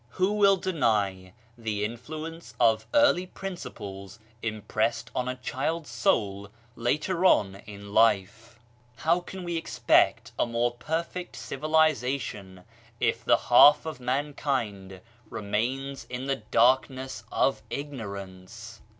[0.17, 7.57] Who will deny the influence of early principles impressed on a child's soul later on
[7.67, 8.57] in life?
[8.95, 12.63] How can we expect a more THE BAITU'L 'ADL 137 perfect civilisation
[12.99, 18.81] if the half of mankind remains in the darkness of ignorance